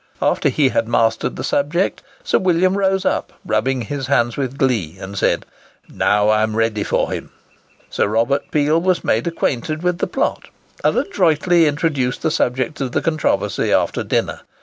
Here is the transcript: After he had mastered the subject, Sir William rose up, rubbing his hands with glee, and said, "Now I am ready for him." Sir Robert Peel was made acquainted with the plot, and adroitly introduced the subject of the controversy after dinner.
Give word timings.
After 0.19 0.49
he 0.49 0.69
had 0.69 0.87
mastered 0.87 1.35
the 1.35 1.43
subject, 1.43 2.01
Sir 2.23 2.39
William 2.39 2.75
rose 2.75 3.05
up, 3.05 3.33
rubbing 3.45 3.83
his 3.83 4.07
hands 4.07 4.35
with 4.35 4.57
glee, 4.57 4.97
and 4.99 5.15
said, 5.15 5.45
"Now 5.87 6.29
I 6.29 6.41
am 6.41 6.55
ready 6.55 6.83
for 6.83 7.11
him." 7.11 7.29
Sir 7.91 8.07
Robert 8.07 8.49
Peel 8.49 8.81
was 8.81 9.03
made 9.03 9.27
acquainted 9.27 9.83
with 9.83 9.99
the 9.99 10.07
plot, 10.07 10.47
and 10.83 10.97
adroitly 10.97 11.67
introduced 11.67 12.23
the 12.23 12.31
subject 12.31 12.81
of 12.81 12.93
the 12.93 13.01
controversy 13.03 13.71
after 13.71 14.01
dinner. 14.03 14.41